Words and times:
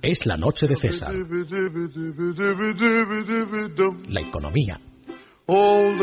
Es 0.00 0.24
la 0.24 0.36
noche 0.38 0.66
de 0.66 0.74
César. 0.74 1.12
La 4.08 4.20
economía. 4.22 4.80
All 5.44 5.98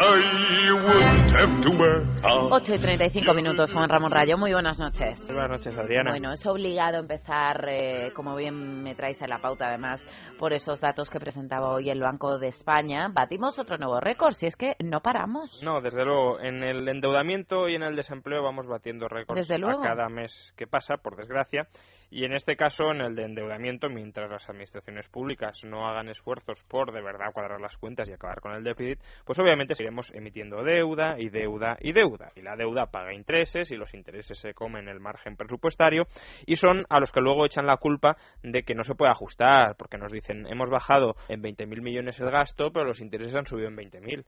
I 0.00 0.14
biddy 0.14 0.46
biddy 0.46 0.70
bum. 0.86 1.26
If 1.26 1.66
I 1.66 1.76
were 1.76 1.90
a 2.22 2.48
wealthy 2.48 2.48
man. 2.48 2.52
8 2.52 2.74
y 2.74 2.78
35 2.78 3.34
minutos, 3.34 3.72
Juan 3.72 3.88
Ramón 3.88 4.12
Rayo. 4.12 4.38
Muy 4.38 4.52
buenas 4.52 4.78
noches. 4.78 5.26
Buenas 5.26 5.50
noches, 5.50 5.76
Adriana. 5.76 6.12
Bueno, 6.12 6.32
es 6.32 6.46
obligado 6.46 6.98
empezar, 6.98 7.68
eh, 7.68 8.12
como 8.14 8.36
bien 8.36 8.84
me 8.84 8.94
traes 8.94 9.20
en 9.22 9.28
la 9.28 9.40
pauta, 9.40 9.66
además, 9.66 10.06
por 10.38 10.52
esos 10.52 10.80
datos 10.80 11.10
que 11.10 11.18
presentaba 11.18 11.70
hoy 11.70 11.90
el 11.90 12.00
Banco 12.00 12.38
de 12.38 12.46
España. 12.46 13.08
Batimos 13.12 13.58
otro 13.58 13.76
nuevo 13.76 13.98
récord, 13.98 14.34
si 14.34 14.46
es 14.46 14.54
que 14.54 14.76
no 14.78 15.00
paramos. 15.00 15.64
No, 15.64 15.80
desde 15.80 16.04
luego. 16.04 16.38
En 16.38 16.62
el 16.62 16.88
endeudamiento 16.88 17.68
y 17.68 17.74
en 17.74 17.82
el 17.82 17.96
desempleo 17.96 18.44
vamos 18.44 18.68
batiendo 18.68 19.08
récords 19.08 19.50
a 19.50 19.82
cada 19.82 20.08
mes 20.08 20.54
que 20.56 20.68
pasa, 20.68 20.98
por 20.98 21.16
desgracia. 21.16 21.66
Y 22.10 22.24
en 22.24 22.32
este 22.32 22.56
caso, 22.56 22.90
en 22.90 23.02
el 23.02 23.14
de 23.14 23.24
endeudamiento, 23.24 23.88
mientras 23.90 24.30
las 24.30 24.48
administraciones 24.48 25.08
públicas 25.08 25.62
no 25.64 25.86
hagan 25.88 26.08
esfuerzos 26.08 26.64
por 26.64 26.92
de 26.92 27.02
verdad 27.02 27.32
cuadrar 27.32 27.60
las 27.60 27.76
cuentas 27.76 28.08
y 28.08 28.12
acabar 28.12 28.40
con 28.40 28.52
el 28.52 28.64
déficit, 28.64 28.98
pues 29.24 29.38
obviamente 29.38 29.74
seguiremos 29.74 30.10
emitiendo 30.14 30.62
deuda 30.62 31.18
y 31.18 31.28
deuda 31.28 31.76
y 31.80 31.92
deuda. 31.92 32.32
Y 32.34 32.42
la 32.42 32.56
deuda 32.56 32.86
paga 32.86 33.12
intereses 33.12 33.70
y 33.70 33.76
los 33.76 33.92
intereses 33.92 34.38
se 34.38 34.54
comen 34.54 34.88
el 34.88 35.00
margen 35.00 35.36
presupuestario 35.36 36.06
y 36.46 36.56
son 36.56 36.84
a 36.88 36.98
los 36.98 37.12
que 37.12 37.20
luego 37.20 37.44
echan 37.44 37.66
la 37.66 37.76
culpa 37.76 38.16
de 38.42 38.62
que 38.62 38.74
no 38.74 38.84
se 38.84 38.94
puede 38.94 39.10
ajustar, 39.10 39.76
porque 39.76 39.98
nos 39.98 40.10
dicen 40.12 40.46
hemos 40.46 40.70
bajado 40.70 41.16
en 41.28 41.42
20.000 41.42 41.82
millones 41.82 42.18
el 42.20 42.30
gasto, 42.30 42.70
pero 42.72 42.86
los 42.86 43.00
intereses 43.00 43.34
han 43.34 43.46
subido 43.46 43.68
en 43.68 43.76
20.000 43.76 44.24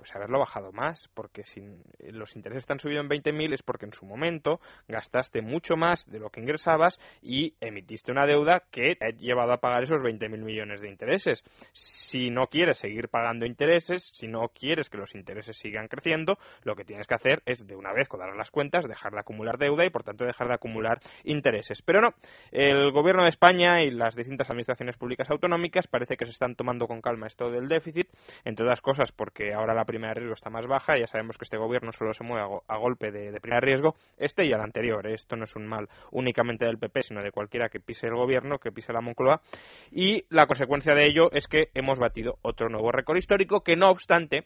pues 0.00 0.16
haberlo 0.16 0.38
bajado 0.38 0.72
más, 0.72 1.10
porque 1.12 1.44
si 1.44 1.60
los 2.08 2.34
intereses 2.34 2.62
están 2.62 2.78
subido 2.78 3.02
en 3.02 3.08
20.000 3.10 3.52
es 3.52 3.62
porque 3.62 3.84
en 3.84 3.92
su 3.92 4.06
momento 4.06 4.58
gastaste 4.88 5.42
mucho 5.42 5.76
más 5.76 6.10
de 6.10 6.18
lo 6.18 6.30
que 6.30 6.40
ingresabas 6.40 6.98
y 7.20 7.52
emitiste 7.60 8.10
una 8.10 8.24
deuda 8.24 8.62
que 8.70 8.96
te 8.96 9.04
ha 9.04 9.10
llevado 9.10 9.52
a 9.52 9.58
pagar 9.58 9.82
esos 9.82 10.00
20.000 10.00 10.38
millones 10.38 10.80
de 10.80 10.88
intereses. 10.88 11.44
Si 11.74 12.30
no 12.30 12.46
quieres 12.46 12.78
seguir 12.78 13.10
pagando 13.10 13.44
intereses, 13.44 14.10
si 14.14 14.26
no 14.26 14.48
quieres 14.48 14.88
que 14.88 14.96
los 14.96 15.14
intereses 15.14 15.58
sigan 15.58 15.86
creciendo, 15.86 16.38
lo 16.62 16.76
que 16.76 16.86
tienes 16.86 17.06
que 17.06 17.16
hacer 17.16 17.42
es 17.44 17.66
de 17.66 17.76
una 17.76 17.92
vez 17.92 18.08
cuadrar 18.08 18.34
las 18.36 18.50
cuentas, 18.50 18.88
dejar 18.88 19.12
de 19.12 19.20
acumular 19.20 19.58
deuda 19.58 19.84
y 19.84 19.90
por 19.90 20.02
tanto 20.02 20.24
dejar 20.24 20.48
de 20.48 20.54
acumular 20.54 21.00
intereses. 21.24 21.82
Pero 21.82 22.00
no, 22.00 22.14
el 22.52 22.90
gobierno 22.90 23.24
de 23.24 23.28
España 23.28 23.82
y 23.82 23.90
las 23.90 24.16
distintas 24.16 24.48
administraciones 24.48 24.96
públicas 24.96 25.30
autonómicas 25.30 25.88
parece 25.88 26.16
que 26.16 26.24
se 26.24 26.30
están 26.30 26.56
tomando 26.56 26.86
con 26.86 27.02
calma 27.02 27.26
esto 27.26 27.50
del 27.50 27.68
déficit, 27.68 28.08
entre 28.46 28.64
otras 28.64 28.80
cosas 28.80 29.12
porque 29.12 29.52
ahora 29.52 29.74
la 29.74 29.84
prima 29.90 30.08
de 30.08 30.14
riesgo 30.14 30.34
está 30.34 30.50
más 30.50 30.66
baja. 30.66 30.96
Ya 30.96 31.06
sabemos 31.06 31.36
que 31.36 31.44
este 31.44 31.56
gobierno 31.56 31.90
solo 31.92 32.12
se 32.12 32.22
mueve 32.22 32.60
a, 32.68 32.76
golpe 32.76 33.10
de, 33.10 33.32
de, 33.32 33.60
riesgo. 33.60 33.96
Este 34.16 34.46
y 34.46 34.52
el 34.52 34.60
anterior. 34.60 35.04
¿eh? 35.06 35.14
Esto 35.14 35.36
no 35.36 35.44
es 35.44 35.56
un 35.56 35.66
mal 35.66 35.88
únicamente 36.12 36.64
del 36.64 36.78
PP, 36.78 37.02
sino 37.02 37.22
de 37.22 37.32
cualquiera 37.32 37.68
que 37.68 37.80
pise 37.80 38.06
el 38.06 38.14
gobierno, 38.14 38.58
que 38.58 38.70
pise 38.70 38.92
la 38.92 39.00
Moncloa. 39.00 39.40
Y 39.90 40.24
la 40.30 40.46
consecuencia 40.46 40.94
de 40.94 41.06
ello 41.06 41.30
es 41.32 41.48
que 41.48 41.70
hemos 41.74 41.98
batido 41.98 42.38
otro 42.42 42.68
nuevo 42.68 42.92
récord 42.92 43.16
histórico 43.16 43.62
que, 43.62 43.74
no 43.74 43.90
obstante, 43.90 44.44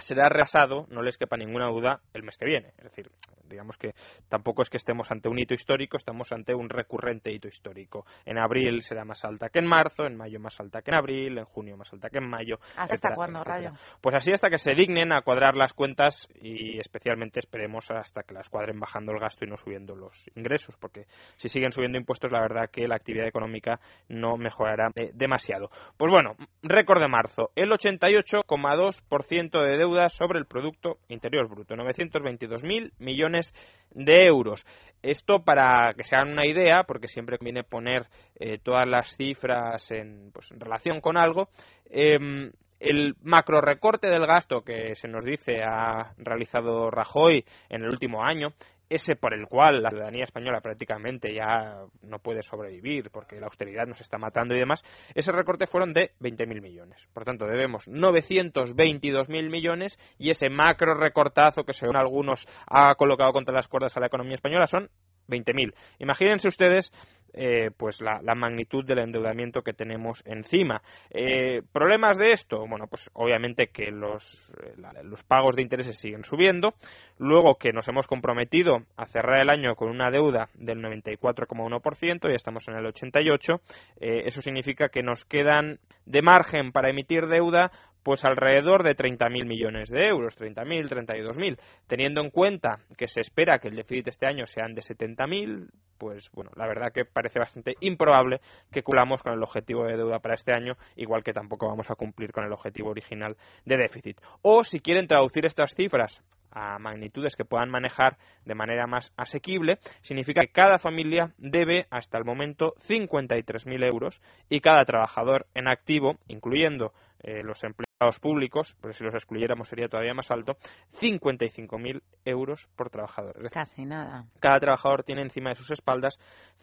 será 0.00 0.26
arrasado, 0.26 0.86
no 0.90 1.02
les 1.02 1.18
quepa 1.18 1.36
ninguna 1.36 1.68
duda, 1.68 2.00
el 2.14 2.22
mes 2.22 2.36
que 2.36 2.46
viene. 2.46 2.68
Es 2.78 2.84
decir, 2.84 3.10
digamos 3.50 3.76
que 3.76 3.94
tampoco 4.28 4.62
es 4.62 4.70
que 4.70 4.76
estemos 4.76 5.10
ante 5.10 5.28
un 5.28 5.38
hito 5.38 5.54
histórico, 5.54 5.96
estamos 5.96 6.32
ante 6.32 6.54
un 6.54 6.68
recurrente 6.68 7.32
hito 7.32 7.48
histórico. 7.48 8.06
En 8.24 8.38
abril 8.38 8.82
será 8.82 9.04
más 9.04 9.24
alta 9.24 9.48
que 9.48 9.58
en 9.58 9.66
marzo, 9.66 10.06
en 10.06 10.16
mayo 10.16 10.40
más 10.40 10.58
alta 10.60 10.82
que 10.82 10.90
en 10.90 10.96
abril, 10.96 11.38
en 11.38 11.44
junio 11.44 11.76
más 11.76 11.92
alta 11.92 12.08
que 12.08 12.18
en 12.18 12.28
mayo. 12.28 12.58
¿Hasta 12.76 13.14
cuándo, 13.14 13.44
Rayo? 13.44 13.72
Pues 14.00 14.14
así 14.14 14.32
hasta 14.32 14.48
que 14.48 14.58
se 14.58 14.74
dignen 14.74 15.12
a 15.12 15.22
cuadrar 15.22 15.56
las 15.56 15.74
cuentas 15.74 16.28
y 16.40 16.78
especialmente 16.78 17.40
esperemos 17.40 17.90
hasta 17.90 18.22
que 18.22 18.34
las 18.34 18.48
cuadren 18.48 18.78
bajando 18.78 19.12
el 19.12 19.18
gasto 19.18 19.44
y 19.44 19.48
no 19.48 19.56
subiendo 19.56 19.94
los 19.96 20.30
ingresos, 20.36 20.76
porque 20.76 21.06
si 21.36 21.48
siguen 21.48 21.72
subiendo 21.72 21.98
impuestos, 21.98 22.32
la 22.32 22.40
verdad 22.40 22.70
que 22.70 22.86
la 22.86 22.96
actividad 22.96 23.26
económica 23.26 23.80
no 24.08 24.36
mejorará 24.36 24.90
eh, 24.94 25.10
demasiado. 25.14 25.70
Pues 25.96 26.10
bueno, 26.10 26.36
récord 26.62 27.00
de 27.00 27.08
marzo, 27.08 27.50
el 27.56 27.70
88,2% 27.70 29.62
de 29.62 29.76
deuda 29.76 29.89
sobre 30.08 30.38
el 30.38 30.46
Producto 30.46 30.98
Interior 31.08 31.48
Bruto, 31.48 31.74
922.000 31.74 32.92
millones 32.98 33.52
de 33.90 34.24
euros. 34.26 34.64
Esto 35.02 35.42
para 35.42 35.94
que 35.94 36.04
se 36.04 36.16
hagan 36.16 36.32
una 36.32 36.46
idea, 36.46 36.84
porque 36.84 37.08
siempre 37.08 37.38
conviene 37.38 37.64
poner 37.64 38.06
eh, 38.36 38.58
todas 38.62 38.88
las 38.88 39.16
cifras 39.16 39.90
en, 39.90 40.30
pues, 40.32 40.50
en 40.50 40.60
relación 40.60 41.00
con 41.00 41.16
algo. 41.16 41.48
Em, 41.88 42.50
el 42.78 43.14
macro 43.22 43.60
recorte 43.60 44.08
del 44.08 44.26
gasto 44.26 44.62
que 44.62 44.94
se 44.94 45.06
nos 45.06 45.24
dice 45.24 45.62
ha 45.62 46.14
realizado 46.16 46.90
Rajoy 46.90 47.44
en 47.68 47.82
el 47.82 47.88
último 47.88 48.24
año 48.24 48.54
ese 48.90 49.16
por 49.16 49.32
el 49.32 49.46
cual 49.46 49.82
la 49.82 49.90
ciudadanía 49.90 50.24
española 50.24 50.60
prácticamente 50.60 51.32
ya 51.32 51.84
no 52.02 52.18
puede 52.18 52.42
sobrevivir 52.42 53.10
porque 53.10 53.40
la 53.40 53.46
austeridad 53.46 53.86
nos 53.86 54.00
está 54.00 54.18
matando 54.18 54.54
y 54.54 54.58
demás, 54.58 54.82
ese 55.14 55.32
recorte 55.32 55.66
fueron 55.66 55.94
de 55.94 56.10
20.000 56.20 56.60
millones. 56.60 56.98
Por 57.14 57.24
tanto, 57.24 57.46
debemos 57.46 57.88
922.000 57.88 59.48
millones 59.48 59.98
y 60.18 60.30
ese 60.30 60.50
macro 60.50 60.94
recortazo 60.94 61.64
que 61.64 61.72
según 61.72 61.96
algunos 61.96 62.46
ha 62.66 62.94
colocado 62.96 63.32
contra 63.32 63.54
las 63.54 63.68
cuerdas 63.68 63.96
a 63.96 64.00
la 64.00 64.08
economía 64.08 64.34
española 64.34 64.66
son 64.66 64.90
20.000. 65.28 65.72
Imagínense 66.00 66.48
ustedes 66.48 66.92
eh, 67.32 67.70
pues 67.76 68.00
la, 68.00 68.20
magnitud 68.34 68.84
del 68.84 69.00
endeudamiento 69.00 69.62
que 69.62 69.72
tenemos 69.72 70.22
encima. 70.24 70.82
Eh, 71.10 71.62
¿Problemas 71.72 72.18
de 72.18 72.32
esto? 72.32 72.66
Bueno, 72.66 72.86
pues 72.88 73.10
obviamente 73.12 73.68
que 73.68 73.90
los, 73.90 74.52
eh, 74.62 74.74
los 75.04 75.22
pagos 75.24 75.56
de 75.56 75.62
intereses 75.62 75.98
siguen 75.98 76.24
subiendo, 76.24 76.74
luego 77.18 77.56
que 77.56 77.72
nos 77.72 77.86
hemos 77.88 78.06
comprometido 78.06 78.78
a 78.96 79.06
cerrar 79.06 79.40
el 79.40 79.50
año 79.50 79.74
con 79.74 79.90
una 79.90 80.10
deuda 80.10 80.48
del 80.54 80.78
94,1%, 80.82 82.28
ya 82.28 82.34
estamos 82.34 82.66
en 82.68 82.74
el 82.74 82.86
88%, 82.86 83.60
eso 84.00 84.42
significa 84.42 84.88
que 84.88 85.02
nos 85.02 85.24
quedan 85.24 85.78
de 86.06 86.22
margen 86.22 86.72
para 86.72 86.90
emitir 86.90 87.26
deuda 87.26 87.70
pues 88.02 88.24
alrededor 88.24 88.82
de 88.82 88.96
30.000 88.96 89.46
millones 89.46 89.90
de 89.90 90.06
euros, 90.06 90.38
30.000, 90.38 90.88
32.000. 90.88 91.58
Teniendo 91.86 92.20
en 92.20 92.30
cuenta 92.30 92.80
que 92.96 93.08
se 93.08 93.20
espera 93.20 93.58
que 93.58 93.68
el 93.68 93.76
déficit 93.76 94.08
este 94.08 94.26
año 94.26 94.46
sean 94.46 94.74
de 94.74 94.82
70.000, 94.82 95.68
pues 95.98 96.30
bueno, 96.32 96.50
la 96.56 96.66
verdad 96.66 96.92
que 96.92 97.04
parece 97.04 97.38
bastante 97.38 97.74
improbable 97.80 98.40
que 98.72 98.82
culamos 98.82 99.22
con 99.22 99.34
el 99.34 99.42
objetivo 99.42 99.84
de 99.84 99.96
deuda 99.96 100.18
para 100.18 100.34
este 100.34 100.52
año, 100.52 100.74
igual 100.96 101.22
que 101.22 101.32
tampoco 101.32 101.68
vamos 101.68 101.90
a 101.90 101.94
cumplir 101.94 102.32
con 102.32 102.44
el 102.44 102.52
objetivo 102.52 102.90
original 102.90 103.36
de 103.64 103.76
déficit. 103.76 104.20
O 104.42 104.64
si 104.64 104.80
quieren 104.80 105.06
traducir 105.06 105.44
estas 105.44 105.74
cifras 105.74 106.22
a 106.52 106.78
magnitudes 106.78 107.36
que 107.36 107.44
puedan 107.44 107.70
manejar 107.70 108.16
de 108.44 108.54
manera 108.54 108.86
más 108.86 109.12
asequible, 109.16 109.78
significa 110.00 110.40
que 110.42 110.52
cada 110.52 110.78
familia 110.78 111.32
debe 111.38 111.86
hasta 111.90 112.18
el 112.18 112.24
momento 112.24 112.74
53.000 112.88 113.92
euros 113.92 114.20
y 114.48 114.60
cada 114.60 114.84
trabajador 114.84 115.46
en 115.54 115.68
activo, 115.68 116.16
incluyendo 116.28 116.92
eh, 117.22 117.42
los 117.42 117.62
empleados 117.62 117.89
públicos, 118.20 118.76
porque 118.80 118.96
si 118.96 119.04
los 119.04 119.14
excluyéramos 119.14 119.68
sería 119.68 119.88
todavía 119.88 120.14
más 120.14 120.30
alto, 120.30 120.56
55.000 121.00 122.02
euros 122.24 122.68
por 122.76 122.90
trabajador. 122.90 123.50
Casi 123.50 123.84
nada. 123.84 124.24
Cada 124.40 124.58
trabajador 124.58 125.04
tiene 125.04 125.22
encima 125.22 125.50
de 125.50 125.56
sus 125.56 125.70
espaldas 125.70 126.18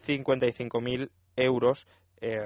55.000 0.06 1.10
euros 1.36 1.86
eh, 2.20 2.40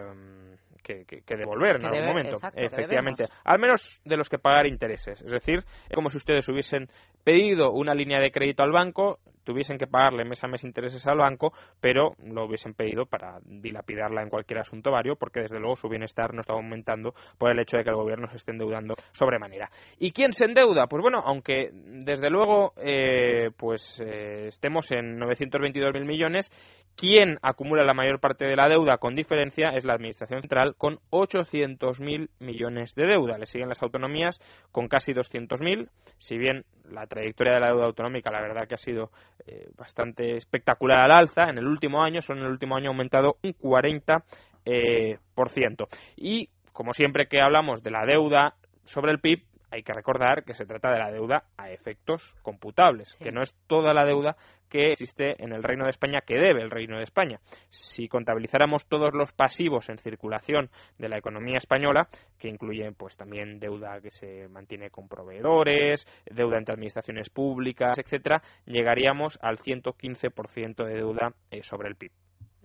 que, 0.82 1.36
devolver 1.36 1.76
en 1.76 1.86
algún 1.86 2.06
momento. 2.06 2.38
Efectivamente. 2.54 3.26
Al 3.44 3.58
menos 3.58 4.00
de 4.04 4.16
los 4.16 4.28
que 4.28 4.38
pagar 4.38 4.66
intereses. 4.66 5.20
Es 5.22 5.30
decir, 5.30 5.64
es 5.88 5.94
como 5.94 6.10
si 6.10 6.16
ustedes 6.16 6.48
hubiesen 6.48 6.88
pedido 7.24 7.72
una 7.72 7.94
línea 7.94 8.20
de 8.20 8.30
crédito 8.30 8.62
al 8.62 8.72
banco, 8.72 9.18
tuviesen 9.44 9.78
que 9.78 9.86
pagarle 9.86 10.24
mes 10.24 10.42
a 10.44 10.48
mes 10.48 10.64
intereses 10.64 11.06
al 11.06 11.18
banco, 11.18 11.52
pero 11.80 12.14
lo 12.24 12.44
hubiesen 12.44 12.74
pedido 12.74 13.06
para 13.06 13.38
dilapidarla 13.44 14.22
en 14.22 14.28
cualquier 14.28 14.60
asunto 14.60 14.90
vario, 14.90 15.16
porque 15.16 15.40
desde 15.40 15.58
luego 15.58 15.76
su 15.76 15.88
bienestar 15.88 16.34
no 16.34 16.40
está 16.40 16.52
aumentando 16.52 17.14
por 17.38 17.50
el 17.50 17.58
hecho 17.58 17.76
de 17.76 17.84
que 17.84 17.90
el 17.90 17.96
gobierno 17.96 18.28
se 18.28 18.36
esté 18.36 18.52
endeudando 18.52 18.81
sobremanera. 19.12 19.70
¿Y 19.98 20.12
quién 20.12 20.32
se 20.32 20.44
endeuda? 20.44 20.86
Pues 20.86 21.02
bueno, 21.02 21.22
aunque 21.24 21.70
desde 21.72 22.30
luego 22.30 22.72
eh, 22.76 23.50
pues 23.56 24.00
eh, 24.00 24.48
estemos 24.48 24.90
en 24.90 25.18
922.000 25.18 26.04
millones, 26.04 26.50
quien 26.96 27.38
acumula 27.42 27.84
la 27.84 27.94
mayor 27.94 28.20
parte 28.20 28.44
de 28.44 28.56
la 28.56 28.68
deuda 28.68 28.98
con 28.98 29.14
diferencia 29.14 29.70
es 29.70 29.84
la 29.84 29.94
Administración 29.94 30.40
Central 30.42 30.74
con 30.76 30.98
800.000 31.10 32.28
millones 32.40 32.94
de 32.94 33.06
deuda. 33.06 33.38
Le 33.38 33.46
siguen 33.46 33.68
las 33.68 33.82
autonomías 33.82 34.40
con 34.70 34.88
casi 34.88 35.12
200.000, 35.12 35.88
si 36.18 36.38
bien 36.38 36.64
la 36.90 37.06
trayectoria 37.06 37.54
de 37.54 37.60
la 37.60 37.68
deuda 37.68 37.86
autonómica 37.86 38.30
la 38.30 38.42
verdad 38.42 38.68
que 38.68 38.74
ha 38.74 38.78
sido 38.78 39.10
eh, 39.46 39.68
bastante 39.76 40.36
espectacular 40.36 40.98
al 40.98 41.12
alza. 41.12 41.44
En 41.48 41.58
el 41.58 41.66
último 41.66 42.02
año, 42.02 42.20
solo 42.20 42.40
en 42.40 42.46
el 42.46 42.52
último 42.52 42.76
año 42.76 42.90
ha 42.90 42.92
aumentado 42.92 43.36
un 43.42 43.54
40%. 43.54 44.22
Eh, 44.64 45.18
por 45.34 45.50
ciento. 45.50 45.88
Y 46.16 46.48
como 46.72 46.92
siempre 46.92 47.26
que 47.26 47.40
hablamos 47.40 47.82
de 47.82 47.90
la 47.90 48.06
deuda 48.06 48.54
sobre 48.84 49.12
el 49.12 49.20
PIB, 49.20 49.42
hay 49.72 49.82
que 49.82 49.94
recordar 49.94 50.44
que 50.44 50.52
se 50.54 50.66
trata 50.66 50.92
de 50.92 50.98
la 50.98 51.10
deuda 51.10 51.44
a 51.56 51.70
efectos 51.70 52.34
computables, 52.42 53.16
que 53.16 53.32
no 53.32 53.42
es 53.42 53.54
toda 53.66 53.94
la 53.94 54.04
deuda 54.04 54.36
que 54.68 54.92
existe 54.92 55.42
en 55.42 55.52
el 55.52 55.62
Reino 55.62 55.84
de 55.84 55.90
España 55.90 56.20
que 56.20 56.34
debe 56.34 56.60
el 56.60 56.70
Reino 56.70 56.98
de 56.98 57.04
España. 57.04 57.40
Si 57.70 58.06
contabilizáramos 58.06 58.86
todos 58.86 59.14
los 59.14 59.32
pasivos 59.32 59.88
en 59.88 59.96
circulación 59.96 60.70
de 60.98 61.08
la 61.08 61.16
economía 61.16 61.56
española, 61.56 62.08
que 62.38 62.48
incluyen 62.48 62.94
pues 62.94 63.16
también 63.16 63.58
deuda 63.58 64.00
que 64.02 64.10
se 64.10 64.46
mantiene 64.48 64.90
con 64.90 65.08
proveedores, 65.08 66.06
deuda 66.30 66.58
entre 66.58 66.74
administraciones 66.74 67.30
públicas, 67.30 67.98
etcétera, 67.98 68.42
llegaríamos 68.66 69.38
al 69.40 69.56
115% 69.58 70.84
de 70.84 70.94
deuda 70.94 71.32
eh, 71.50 71.62
sobre 71.62 71.88
el 71.88 71.96
PIB 71.96 72.12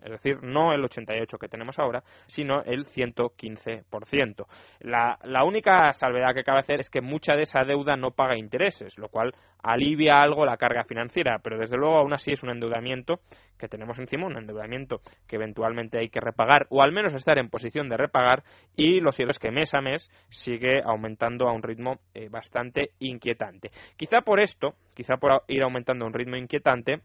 es 0.04 0.12
decir, 0.12 0.42
no 0.44 0.74
el 0.74 0.84
88 0.84 1.38
que 1.38 1.48
tenemos 1.48 1.80
ahora, 1.80 2.04
sino 2.26 2.62
el 2.64 2.86
115%. 2.86 4.46
La, 4.80 5.18
la 5.24 5.44
única 5.44 5.92
salvedad 5.94 6.34
que 6.34 6.44
cabe 6.44 6.60
hacer 6.60 6.80
es 6.80 6.90
que 6.90 7.02
mucha 7.02 7.36
de 7.36 7.44
esa 7.44 7.64
deuda 7.64 7.96
no 7.96 8.12
paga 8.12 8.38
intereses, 8.38 8.98
lo 8.98 9.10
cual 9.10 9.34
alivia 9.64 10.22
algo 10.22 10.46
la 10.46 10.58
carga 10.58 10.84
financiera, 10.84 11.40
pero 11.44 11.58
desde 11.58 11.78
luego 11.78 11.98
aún 11.98 12.14
así 12.14 12.32
es 12.32 12.44
un 12.44 12.52
endeudamiento 12.52 13.20
que 13.58 13.68
tenemos 13.68 13.98
encima, 14.00 14.28
un 14.28 14.38
endeudamiento 14.38 15.02
que 15.28 15.36
eventualmente 15.36 15.98
hay 15.98 16.10
que 16.10 16.20
repagar 16.20 16.68
o 16.70 16.82
al 16.82 16.92
menos 16.92 17.14
estar 17.14 17.38
en 17.38 17.50
posición 17.50 17.90
de 17.90 17.98
repagar 17.98 18.44
y 18.76 19.00
lo 19.00 19.12
cierto 19.12 19.32
es 19.32 19.40
que 19.40 19.52
mes 19.52 19.74
a 19.74 19.82
mes 19.82 20.10
sigue 20.30 20.82
aumentando 20.84 21.48
a 21.48 21.54
un 21.54 21.64
ritmo 21.64 22.00
eh, 22.14 22.30
bastante 22.30 22.92
inquietante. 23.00 23.72
Quizá 23.96 24.22
por 24.22 24.40
esto, 24.40 24.76
quizá 24.96 25.18
por 25.18 25.44
ir 25.48 25.64
aumentando 25.64 26.06
a 26.06 26.08
un 26.08 26.14
ritmo 26.14 26.36
inquietante, 26.36 27.02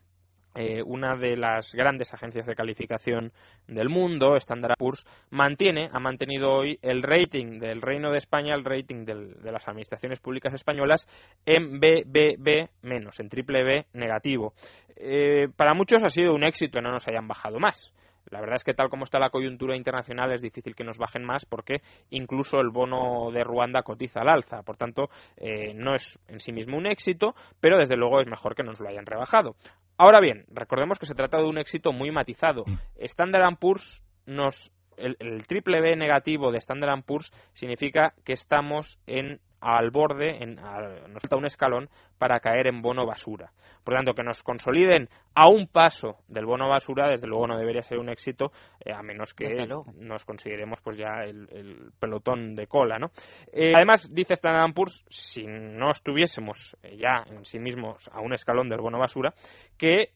eh, 0.54 0.82
una 0.84 1.16
de 1.16 1.37
las 1.37 1.72
grandes 1.72 2.12
agencias 2.12 2.46
de 2.46 2.54
calificación 2.54 3.32
del 3.66 3.88
mundo, 3.88 4.37
Standard 4.37 4.76
Poor's, 4.78 5.04
mantiene, 5.31 5.88
ha 5.93 5.99
mantenido 5.99 6.52
hoy 6.52 6.78
el 6.82 7.02
rating 7.02 7.58
del 7.58 7.81
Reino 7.81 8.10
de 8.10 8.19
España, 8.19 8.54
el 8.54 8.64
rating 8.64 9.04
de 9.04 9.52
las 9.52 9.66
administraciones 9.66 10.20
públicas 10.20 10.52
españolas 10.52 11.06
en 11.46 11.81
BBB 11.81 12.69
menos, 12.82 13.19
en 13.20 13.28
triple 13.28 13.62
B 13.64 13.87
negativo. 13.94 14.52
Eh, 14.96 15.49
para 15.56 15.75
muchos 15.75 16.02
ha 16.04 16.10
sido 16.10 16.34
un 16.34 16.44
éxito 16.44 16.81
no 16.81 16.93
nos 16.93 17.08
hayan 17.08 17.26
bajado 17.26 17.58
más. 17.58 17.93
La 18.31 18.41
verdad 18.41 18.57
es 18.57 18.65
que 18.65 18.75
tal 18.75 18.89
como 18.89 19.05
está 19.05 19.19
la 19.19 19.31
coyuntura 19.31 19.77
internacional 19.77 20.33
es 20.33 20.43
difícil 20.43 20.75
que 20.75 20.85
nos 20.85 20.99
bajen 20.99 21.25
más 21.25 21.45
porque 21.45 21.83
incluso 22.11 22.61
el 22.61 22.71
bono 22.71 23.31
de 23.31 23.45
Ruanda 23.45 23.83
cotiza 23.83 24.21
al 24.21 24.29
alza. 24.29 24.63
Por 24.63 24.77
tanto, 24.77 25.11
eh, 25.37 25.75
no 25.75 25.95
es 25.95 26.19
en 26.29 26.41
sí 26.41 26.53
mismo 26.53 26.77
un 26.77 26.87
éxito, 26.87 27.35
pero 27.61 27.79
desde 27.79 27.97
luego 27.97 28.21
es 28.21 28.29
mejor 28.29 28.55
que 28.55 28.63
nos 28.63 28.81
lo 28.81 28.89
hayan 28.89 29.07
rebajado. 29.07 29.57
Ahora 29.99 30.21
bien, 30.21 30.45
recordemos 30.49 30.99
que 30.99 31.07
se 31.07 31.15
trata 31.15 31.39
de 31.39 31.45
un 31.45 31.59
éxito 31.59 31.93
muy 31.93 32.11
matizado. 32.11 32.65
Mm. 32.67 32.79
Standard 33.05 33.57
Poor's 33.59 34.03
nos 34.27 34.73
el, 35.02 35.46
triple 35.46 35.81
B 35.81 35.96
negativo 35.96 36.52
de 36.52 36.58
Standard 36.58 37.02
Poor's 37.04 37.32
significa 37.52 38.14
que 38.25 38.32
estamos 38.32 38.99
en 39.06 39.40
al 39.62 39.90
borde, 39.90 40.43
en, 40.43 40.56
nos 40.56 41.22
falta 41.22 41.37
un 41.37 41.46
escalón 41.46 41.88
para 42.19 42.40
caer 42.40 42.66
en 42.66 42.82
bono 42.82 43.06
basura. 43.06 43.52
Por 43.84 43.94
lo 43.94 43.99
tanto, 43.99 44.14
que 44.14 44.25
nos 44.25 44.43
consoliden 44.43 45.08
a 45.34 45.49
un 45.49 45.69
paso 45.69 46.19
del 46.28 46.46
bono 46.46 46.69
basura, 46.69 47.08
desde 47.08 47.28
luego 47.28 47.46
no 47.46 47.56
debería 47.56 47.82
ser 47.82 47.99
un 47.99 48.08
éxito, 48.08 48.50
eh, 48.84 48.93
a 48.93 49.02
menos 49.02 49.32
que 49.34 49.49
nos 49.96 50.25
consideremos 50.25 50.81
pues 50.81 50.99
ya 50.99 51.25
el, 51.25 51.93
pelotón 51.99 52.56
de 52.56 52.66
cola, 52.66 52.99
¿no? 52.99 53.12
Eh, 53.52 53.72
además, 53.75 54.12
dice 54.12 54.34
Standard 54.34 54.75
Poor's, 54.75 55.04
si 55.08 55.46
no 55.46 55.90
estuviésemos 55.93 56.76
eh, 56.82 56.96
ya 56.96 57.25
en 57.26 57.44
sí 57.44 57.60
mismos 57.60 58.08
a 58.12 58.20
un 58.20 58.34
escalón 58.34 58.69
del 58.69 58.81
bono 58.81 58.99
basura, 58.99 59.32
que 59.78 60.10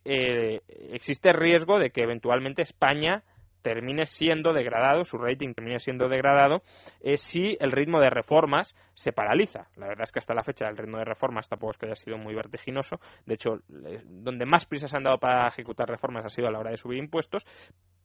existe 0.92 1.32
riesgo 1.32 1.78
de 1.78 1.90
que 1.90 2.02
eventualmente 2.02 2.62
España 2.62 3.22
termine 3.66 4.06
siendo 4.06 4.52
degradado, 4.52 5.04
su 5.04 5.18
rating 5.18 5.52
termine 5.52 5.80
siendo 5.80 6.08
degradado, 6.08 6.62
eh, 7.00 7.16
si 7.16 7.56
el 7.58 7.72
ritmo 7.72 7.98
de 7.98 8.10
reformas 8.10 8.76
se 8.94 9.12
paraliza. 9.12 9.66
La 9.74 9.88
verdad 9.88 10.04
es 10.04 10.12
que 10.12 10.20
hasta 10.20 10.34
la 10.34 10.44
fecha 10.44 10.68
el 10.68 10.76
ritmo 10.76 10.98
de 10.98 11.04
reformas 11.04 11.48
tampoco 11.48 11.72
es 11.72 11.78
que 11.78 11.86
haya 11.86 11.96
sido 11.96 12.16
muy 12.16 12.32
vertiginoso. 12.32 13.00
De 13.24 13.34
hecho, 13.34 13.58
donde 14.04 14.46
más 14.46 14.66
prisas 14.66 14.94
han 14.94 15.02
dado 15.02 15.18
para 15.18 15.48
ejecutar 15.48 15.88
reformas 15.88 16.24
ha 16.24 16.28
sido 16.28 16.46
a 16.46 16.52
la 16.52 16.60
hora 16.60 16.70
de 16.70 16.76
subir 16.76 16.98
impuestos. 16.98 17.44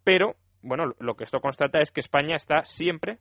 Pero, 0.04 0.34
bueno, 0.64 0.96
lo 0.98 1.14
que 1.14 1.26
esto 1.26 1.42
constata 1.42 1.80
es 1.80 1.92
que 1.92 2.00
España 2.00 2.38
está 2.38 2.64
siempre 2.64 3.20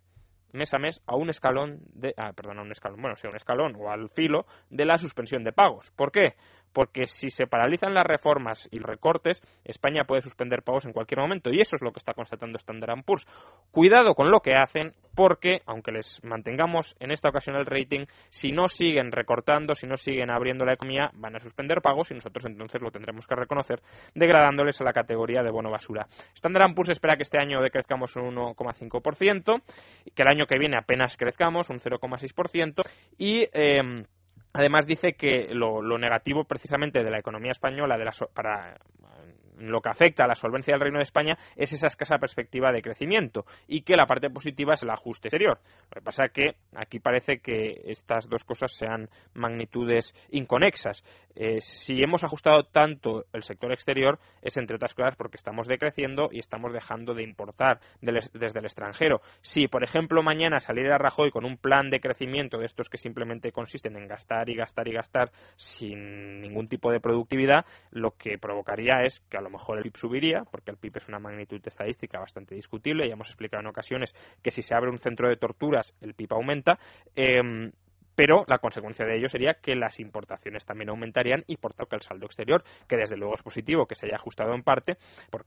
mes 0.54 0.72
a 0.72 0.78
mes 0.78 1.02
a 1.06 1.16
un 1.16 1.28
escalón 1.28 1.80
de 1.92 2.14
ah, 2.16 2.32
perdón, 2.34 2.58
un 2.58 2.72
escalón, 2.72 3.02
bueno, 3.02 3.16
sí, 3.16 3.26
a 3.26 3.30
un 3.30 3.36
escalón 3.36 3.76
o 3.76 3.90
al 3.90 4.08
filo 4.08 4.46
de 4.70 4.86
la 4.86 4.96
suspensión 4.96 5.44
de 5.44 5.52
pagos. 5.52 5.90
¿Por 5.94 6.10
qué? 6.10 6.36
Porque 6.72 7.06
si 7.06 7.30
se 7.30 7.46
paralizan 7.46 7.94
las 7.94 8.06
reformas 8.06 8.68
y 8.70 8.78
recortes, 8.78 9.42
España 9.64 10.04
puede 10.04 10.22
suspender 10.22 10.62
pagos 10.62 10.84
en 10.84 10.92
cualquier 10.92 11.20
momento 11.20 11.50
y 11.50 11.60
eso 11.60 11.76
es 11.76 11.82
lo 11.82 11.92
que 11.92 11.98
está 11.98 12.14
constatando 12.14 12.58
Standard 12.58 13.04
Poor's. 13.04 13.26
Cuidado 13.70 14.14
con 14.14 14.30
lo 14.30 14.40
que 14.40 14.54
hacen 14.54 14.92
porque, 15.14 15.60
aunque 15.66 15.92
les 15.92 16.22
mantengamos 16.24 16.96
en 17.00 17.10
esta 17.10 17.28
ocasión 17.28 17.56
el 17.56 17.66
rating, 17.66 18.06
si 18.30 18.52
no 18.52 18.68
siguen 18.68 19.12
recortando, 19.12 19.74
si 19.74 19.86
no 19.86 19.96
siguen 19.96 20.30
abriendo 20.30 20.64
la 20.64 20.74
economía, 20.74 21.10
van 21.14 21.36
a 21.36 21.40
suspender 21.40 21.80
pagos 21.82 22.10
y 22.10 22.14
nosotros 22.14 22.44
entonces 22.46 22.80
lo 22.80 22.90
tendremos 22.90 23.26
que 23.26 23.34
reconocer, 23.34 23.80
degradándoles 24.14 24.80
a 24.80 24.84
la 24.84 24.92
categoría 24.92 25.42
de 25.42 25.50
bono 25.50 25.70
basura. 25.70 26.06
Standard 26.34 26.74
Poor's 26.74 26.90
espera 26.90 27.16
que 27.16 27.22
este 27.22 27.38
año 27.38 27.60
decrezcamos 27.60 28.16
un 28.16 28.36
1,5%, 28.36 29.62
que 30.14 30.22
el 30.22 30.28
año 30.28 30.46
que 30.46 30.58
viene 30.58 30.76
apenas 30.76 31.16
crezcamos 31.16 31.70
un 31.70 31.78
0,6% 31.78 32.82
y 33.18 33.42
eh, 33.52 34.04
Además 34.60 34.86
dice 34.86 35.14
que 35.14 35.54
lo, 35.54 35.80
negativo 35.96 36.44
precisamente 36.44 37.02
de 37.02 37.10
la 37.10 37.18
economía 37.18 37.50
española 37.50 37.96
de 37.96 38.04
la, 38.04 38.12
para 38.34 38.76
lo 39.60 39.80
que 39.80 39.90
afecta 39.90 40.24
a 40.24 40.26
la 40.26 40.34
solvencia 40.34 40.74
del 40.74 40.80
Reino 40.80 40.98
de 40.98 41.04
España 41.04 41.36
es 41.56 41.72
esa 41.72 41.86
escasa 41.86 42.18
perspectiva 42.18 42.72
de 42.72 42.82
crecimiento 42.82 43.44
y 43.68 43.82
que 43.82 43.96
la 43.96 44.06
parte 44.06 44.30
positiva 44.30 44.74
es 44.74 44.82
el 44.82 44.90
ajuste 44.90 45.28
exterior. 45.28 45.58
Lo 45.90 46.00
que 46.00 46.04
pasa 46.04 46.26
es 46.26 46.32
que 46.32 46.54
aquí 46.74 46.98
parece 46.98 47.38
que 47.38 47.82
estas 47.84 48.28
dos 48.28 48.44
cosas 48.44 48.72
sean 48.72 49.08
magnitudes 49.34 50.14
inconexas. 50.30 51.04
Eh, 51.34 51.60
si 51.60 52.02
hemos 52.02 52.24
ajustado 52.24 52.64
tanto 52.64 53.24
el 53.32 53.42
sector 53.42 53.72
exterior 53.72 54.18
es 54.42 54.56
entre 54.56 54.76
otras 54.76 54.94
cosas 54.94 55.14
porque 55.16 55.36
estamos 55.36 55.66
decreciendo 55.66 56.28
y 56.32 56.38
estamos 56.38 56.72
dejando 56.72 57.14
de 57.14 57.22
importar 57.22 57.80
desde 58.00 58.58
el 58.58 58.64
extranjero. 58.64 59.20
Si, 59.42 59.68
por 59.68 59.84
ejemplo, 59.84 60.22
mañana 60.22 60.60
saliera 60.60 60.98
Rajoy 60.98 61.30
con 61.30 61.44
un 61.44 61.56
plan 61.56 61.90
de 61.90 62.00
crecimiento 62.00 62.58
de 62.58 62.66
estos 62.66 62.88
que 62.88 62.98
simplemente 62.98 63.52
consisten 63.52 63.96
en 63.96 64.08
gastar 64.08 64.48
y 64.48 64.54
gastar 64.54 64.88
y 64.88 64.92
gastar 64.92 65.30
sin 65.56 66.40
ningún 66.40 66.68
tipo 66.68 66.90
de 66.90 67.00
productividad, 67.00 67.64
lo 67.90 68.12
que 68.12 68.38
provocaría 68.38 69.04
es 69.04 69.20
que 69.28 69.36
a 69.36 69.40
lo 69.40 69.49
mejor 69.50 69.78
el 69.78 69.84
PIB 69.84 69.96
subiría, 69.96 70.44
porque 70.50 70.70
el 70.70 70.76
PIB 70.76 70.96
es 70.96 71.08
una 71.08 71.18
magnitud 71.18 71.60
estadística 71.64 72.18
bastante 72.18 72.54
discutible, 72.54 73.06
ya 73.06 73.14
hemos 73.14 73.28
explicado 73.28 73.60
en 73.60 73.66
ocasiones 73.66 74.14
que 74.42 74.50
si 74.50 74.62
se 74.62 74.74
abre 74.74 74.90
un 74.90 74.98
centro 74.98 75.28
de 75.28 75.36
torturas 75.36 75.94
el 76.00 76.14
PIB 76.14 76.32
aumenta, 76.32 76.78
eh, 77.14 77.70
pero 78.20 78.44
la 78.48 78.58
consecuencia 78.58 79.06
de 79.06 79.16
ello 79.16 79.30
sería 79.30 79.54
que 79.54 79.74
las 79.74 79.98
importaciones 79.98 80.66
también 80.66 80.90
aumentarían 80.90 81.42
y 81.46 81.56
por 81.56 81.72
tanto 81.72 81.88
que 81.88 81.96
el 81.96 82.02
saldo 82.02 82.26
exterior, 82.26 82.62
que 82.86 82.98
desde 82.98 83.16
luego 83.16 83.34
es 83.34 83.42
positivo, 83.42 83.86
que 83.86 83.94
se 83.94 84.04
haya 84.04 84.16
ajustado 84.16 84.52
en 84.52 84.62
parte, 84.62 84.98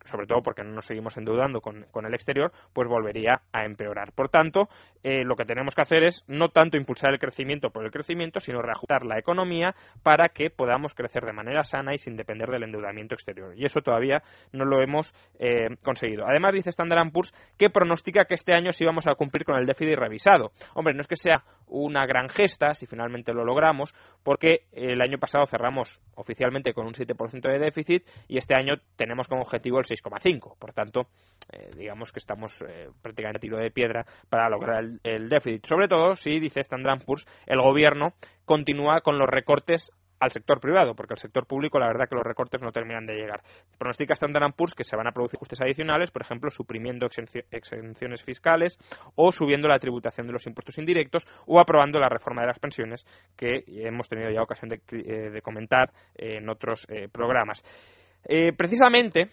sobre 0.05 0.25
todo 0.25 0.41
porque 0.41 0.63
no 0.63 0.71
nos 0.71 0.87
seguimos 0.87 1.15
endeudando 1.15 1.61
con, 1.61 1.85
el 2.03 2.13
exterior, 2.15 2.51
pues 2.73 2.87
volvería 2.87 3.43
a 3.51 3.65
empeorar. 3.65 4.11
Por 4.13 4.29
tanto, 4.29 4.69
eh, 5.03 5.23
lo 5.23 5.35
que 5.35 5.45
tenemos 5.45 5.75
que 5.75 5.83
hacer 5.83 6.01
es 6.01 6.23
no 6.27 6.49
tanto 6.49 6.75
impulsar 6.75 7.13
el 7.13 7.19
crecimiento 7.19 7.69
por 7.69 7.85
el 7.85 7.91
crecimiento, 7.91 8.39
sino 8.39 8.59
reajustar 8.63 9.05
la 9.05 9.19
economía 9.19 9.75
para 10.01 10.29
que 10.29 10.49
podamos 10.49 10.95
crecer 10.95 11.25
de 11.25 11.33
manera 11.33 11.63
sana 11.63 11.93
y 11.93 11.99
sin 11.99 12.17
depender 12.17 12.49
del 12.49 12.63
endeudamiento 12.63 13.13
exterior. 13.13 13.53
Y 13.55 13.65
eso 13.65 13.81
todavía 13.81 14.23
no 14.51 14.65
lo 14.65 14.81
hemos 14.81 15.13
eh, 15.37 15.67
conseguido. 15.83 16.25
Además, 16.25 16.55
dice 16.55 16.71
Standard 16.71 17.11
Poor's 17.11 17.35
que 17.55 17.69
pronostica 17.69 18.25
que 18.25 18.33
este 18.33 18.53
año 18.53 18.71
sí 18.71 18.83
vamos 18.83 19.05
a 19.05 19.13
cumplir 19.13 19.45
con 19.45 19.57
el 19.57 19.67
déficit 19.67 19.95
revisado. 19.95 20.53
Hombre, 20.73 20.95
no 20.95 21.01
es 21.01 21.07
que 21.07 21.17
sea 21.17 21.43
una 21.67 22.07
gran 22.07 22.29
gesta, 22.29 22.62
si 22.73 22.85
finalmente 22.85 23.33
lo 23.33 23.43
logramos, 23.43 23.93
porque 24.23 24.65
el 24.71 25.01
año 25.01 25.17
pasado 25.17 25.45
cerramos 25.45 25.99
oficialmente 26.15 26.73
con 26.73 26.87
un 26.87 26.93
7% 26.93 27.41
de 27.41 27.59
déficit 27.59 28.07
y 28.27 28.37
este 28.37 28.55
año 28.55 28.75
tenemos 28.95 29.27
como 29.27 29.41
objetivo 29.41 29.79
el 29.79 29.85
6,5%. 29.85 30.57
Por 30.57 30.73
tanto, 30.73 31.07
eh, 31.51 31.69
digamos 31.77 32.11
que 32.11 32.19
estamos 32.19 32.51
eh, 32.67 32.89
prácticamente 33.01 33.37
a 33.37 33.41
tiro 33.41 33.57
de 33.57 33.71
piedra 33.71 34.05
para 34.29 34.49
lograr 34.49 34.83
el, 35.03 35.27
déficit. 35.27 35.65
Sobre 35.65 35.87
todo 35.87 36.15
si, 36.15 36.39
dice 36.39 36.61
Standard 36.61 37.03
Poor's, 37.05 37.25
el 37.45 37.61
gobierno 37.61 38.13
continúa 38.45 39.01
con 39.01 39.17
los 39.17 39.27
recortes 39.27 39.91
al 40.23 40.31
sector 40.31 40.59
privado, 40.59 40.95
porque 40.95 41.13
el 41.13 41.19
sector 41.19 41.45
público 41.45 41.79
la 41.79 41.87
verdad 41.87 42.07
que 42.07 42.15
los 42.15 42.23
recortes 42.23 42.61
no 42.61 42.71
terminan 42.71 43.05
de 43.05 43.15
llegar. 43.15 43.41
Pronostica 43.77 44.13
Standard 44.13 44.53
Poor's 44.55 44.73
que 44.73 44.83
se 44.83 44.95
van 44.95 45.07
a 45.07 45.11
producir 45.11 45.37
ajustes 45.37 45.61
adicionales, 45.61 46.11
por 46.11 46.21
ejemplo, 46.21 46.49
suprimiendo 46.49 47.07
exenciones 47.07 48.23
fiscales 48.23 48.77
o 49.15 49.31
subiendo 49.31 49.67
la 49.67 49.79
tributación 49.79 50.27
de 50.27 50.33
los 50.33 50.45
impuestos 50.47 50.77
indirectos 50.77 51.27
o 51.45 51.59
aprobando 51.59 51.99
la 51.99 52.09
reforma 52.09 52.41
de 52.41 52.47
las 52.47 52.59
pensiones 52.59 53.05
que 53.35 53.63
hemos 53.67 54.07
tenido 54.07 54.29
ya 54.31 54.41
ocasión 54.41 54.69
de, 54.69 54.81
eh, 54.91 55.41
comentar 55.41 55.91
en 56.15 56.49
otros 56.49 56.85
eh, 56.89 57.07
programas. 57.11 57.63
Eh, 58.25 58.53
precisamente 58.53 59.29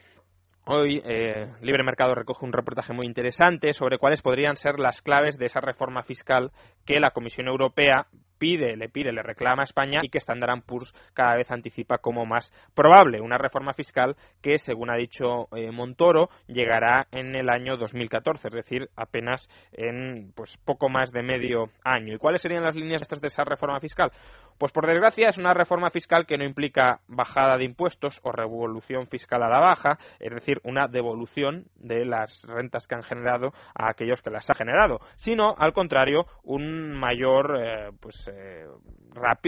Hoy 0.66 1.02
eh, 1.04 1.48
Libre 1.62 1.82
Mercado 1.82 2.14
recoge 2.14 2.44
un 2.44 2.52
reportaje 2.52 2.92
muy 2.92 3.06
interesante 3.06 3.72
sobre 3.72 3.98
cuáles 3.98 4.22
podrían 4.22 4.56
ser 4.56 4.78
las 4.78 5.00
claves 5.00 5.38
de 5.38 5.46
esa 5.46 5.60
reforma 5.60 6.02
fiscal 6.02 6.52
que 6.84 7.00
la 7.00 7.10
Comisión 7.10 7.48
Europea 7.48 8.06
pide, 8.40 8.74
le 8.76 8.88
pide, 8.88 9.12
le 9.12 9.22
reclama 9.22 9.62
a 9.62 9.64
España 9.64 10.00
y 10.02 10.08
que 10.08 10.18
Standard 10.18 10.62
Poor's 10.66 10.92
cada 11.14 11.36
vez 11.36 11.50
anticipa 11.50 11.98
como 11.98 12.24
más 12.24 12.52
probable. 12.74 13.20
Una 13.20 13.38
reforma 13.38 13.74
fiscal 13.74 14.16
que, 14.42 14.58
según 14.58 14.90
ha 14.90 14.96
dicho 14.96 15.48
eh, 15.54 15.70
Montoro, 15.70 16.30
llegará 16.48 17.06
en 17.12 17.36
el 17.36 17.50
año 17.50 17.76
2014, 17.76 18.48
es 18.48 18.54
decir, 18.54 18.88
apenas 18.96 19.48
en 19.72 20.32
pues 20.34 20.56
poco 20.56 20.88
más 20.88 21.12
de 21.12 21.22
medio 21.22 21.70
año. 21.84 22.14
¿Y 22.14 22.18
cuáles 22.18 22.40
serían 22.40 22.64
las 22.64 22.76
líneas 22.76 23.02
estas 23.02 23.20
de 23.20 23.28
esa 23.28 23.44
reforma 23.44 23.78
fiscal? 23.78 24.10
Pues 24.58 24.72
por 24.72 24.86
desgracia 24.86 25.28
es 25.28 25.38
una 25.38 25.54
reforma 25.54 25.90
fiscal 25.90 26.26
que 26.26 26.36
no 26.36 26.44
implica 26.44 27.00
bajada 27.08 27.56
de 27.56 27.64
impuestos 27.64 28.20
o 28.22 28.32
revolución 28.32 29.06
fiscal 29.06 29.42
a 29.42 29.48
la 29.48 29.58
baja, 29.58 29.98
es 30.18 30.34
decir, 30.34 30.60
una 30.64 30.86
devolución 30.86 31.64
de 31.76 32.04
las 32.04 32.44
rentas 32.46 32.86
que 32.86 32.94
han 32.94 33.02
generado 33.02 33.52
a 33.74 33.90
aquellos 33.90 34.22
que 34.22 34.30
las 34.30 34.48
han 34.50 34.56
generado, 34.56 35.00
sino 35.16 35.54
al 35.56 35.72
contrario, 35.72 36.26
un 36.42 36.92
mayor 36.92 37.58
eh, 37.58 37.90
pues 38.00 38.29
eh, 38.32 38.66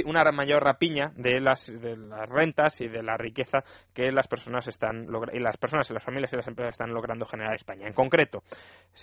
una 0.04 0.30
mayor 0.32 0.64
rapiña 0.64 1.12
de 1.16 1.40
las, 1.40 1.66
de 1.66 1.96
las 1.96 2.28
rentas 2.28 2.80
y 2.80 2.88
de 2.88 3.02
la 3.02 3.16
riqueza 3.16 3.62
que 3.94 4.10
las 4.10 4.26
personas 4.28 4.66
están 4.66 5.06
y 5.32 5.38
las 5.38 5.56
personas 5.56 5.88
y 5.90 5.94
las 5.94 6.02
familias 6.02 6.32
y 6.32 6.36
las 6.36 6.48
empresas 6.48 6.74
están 6.74 6.92
logrando 6.92 7.26
generar 7.26 7.52
en 7.52 7.56
España. 7.56 7.86
En 7.86 7.92
concreto, 7.92 8.42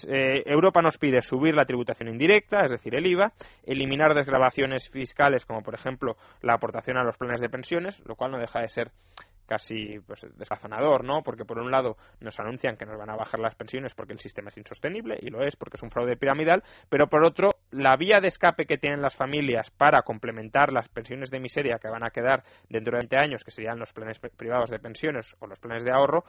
eh, 0.07 0.43
Europa 0.45 0.81
nos 0.81 0.98
pide 0.98 1.21
subir 1.21 1.55
la 1.55 1.65
tributación 1.65 2.09
indirecta, 2.09 2.65
es 2.65 2.71
decir, 2.71 2.95
el 2.95 3.05
IVA, 3.05 3.31
eliminar 3.65 4.13
desgravaciones 4.13 4.89
fiscales 4.89 5.45
como 5.45 5.62
por 5.62 5.75
ejemplo 5.75 6.17
la 6.41 6.53
aportación 6.53 6.98
a 6.98 7.03
los 7.03 7.17
planes 7.17 7.41
de 7.41 7.50
pensiones, 7.50 8.01
lo 8.05 8.15
cual 8.15 8.31
no 8.31 8.38
deja 8.38 8.59
de 8.59 8.69
ser 8.69 8.91
casi 9.50 10.00
pues, 10.06 10.27
desazonador, 10.38 11.03
¿no? 11.03 11.24
Porque 11.24 11.44
por 11.44 11.58
un 11.58 11.72
lado 11.72 11.98
nos 12.20 12.39
anuncian 12.39 12.77
que 12.77 12.86
nos 12.86 13.00
van 13.00 13.10
a 13.10 13.15
bajar 13.15 13.39
las 13.39 13.56
pensiones 13.56 13.96
porque 13.96 14.13
el 14.13 14.20
sistema 14.20 14.50
es 14.50 14.58
insostenible, 14.58 15.18
y 15.20 15.32
lo 15.32 15.44
es 15.44 15.56
porque 15.56 15.77
es 15.77 15.82
un 15.84 15.89
fraude 15.89 16.15
piramidal, 16.18 16.63
pero 16.88 17.08
por 17.08 17.25
otro, 17.25 17.50
la 17.72 17.98
vía 17.98 18.22
de 18.22 18.27
escape 18.27 18.68
que 18.68 18.77
tienen 18.77 19.01
las 19.01 19.15
familias 19.15 19.72
para 19.72 20.03
complementar 20.03 20.72
las 20.72 20.88
pensiones 20.89 21.32
de 21.32 21.39
miseria 21.39 21.79
que 21.79 21.89
van 21.89 22.03
a 22.03 22.12
quedar 22.12 22.44
dentro 22.70 22.91
de 22.91 23.00
20 23.00 23.18
años, 23.18 23.44
que 23.44 23.50
serían 23.50 23.79
los 23.79 23.91
planes 23.91 24.20
privados 24.20 24.70
de 24.70 24.77
pensiones 24.77 25.36
o 25.39 25.48
los 25.48 25.60
planes 25.60 25.84
de 25.84 25.91
ahorro, 25.91 26.24